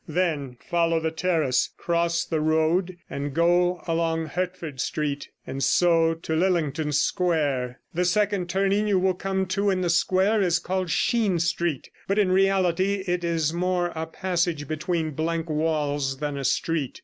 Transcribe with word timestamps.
Then 0.07 0.57
follow 0.67 0.99
the 0.99 1.11
terrace, 1.11 1.69
cross 1.77 2.25
the 2.25 2.41
road, 2.41 2.97
and 3.07 3.35
go 3.35 3.83
along 3.85 4.25
Hertford 4.25 4.81
Street, 4.81 5.29
and 5.45 5.61
so 5.61 6.13
into 6.13 6.33
Lillington 6.33 6.91
Square. 6.91 7.79
The 7.93 8.05
second 8.05 8.49
turning 8.49 8.87
you 8.87 8.97
will 8.97 9.13
come 9.13 9.45
to 9.53 9.69
in 9.69 9.81
the 9.81 9.91
square 9.91 10.41
is 10.41 10.57
called 10.57 10.89
Sheen 10.89 11.37
Street; 11.37 11.91
but 12.07 12.17
in 12.17 12.31
reality 12.31 13.03
it 13.05 13.23
is 13.23 13.53
more 13.53 13.91
a 13.95 14.07
passage 14.07 14.67
between 14.67 15.11
blank 15.11 15.47
walls 15.47 16.17
than 16.17 16.35
a 16.35 16.45
street. 16.45 16.99